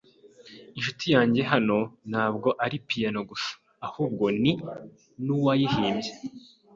Inshuti 0.77 1.05
yanjye 1.15 1.41
hano 1.51 1.77
ntabwo 2.09 2.49
ari 2.65 2.77
piyano 2.87 3.19
gusa, 3.29 3.51
ahubwo 3.87 4.25
ni 4.41 4.51
nuwayihimbye. 5.23 6.11